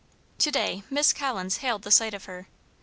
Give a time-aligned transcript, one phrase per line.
[0.39, 2.47] To day Miss Collins hailed the sight of her.